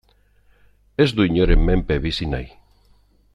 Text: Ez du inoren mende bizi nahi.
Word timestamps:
Ez 1.05 1.09
du 1.17 1.21
inoren 1.27 1.61
mende 1.67 1.95
bizi 2.07 2.27
nahi. 2.31 2.49